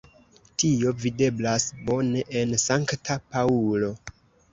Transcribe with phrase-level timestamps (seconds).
[0.61, 3.93] Tio videblas bone en Sankta Paŭlo.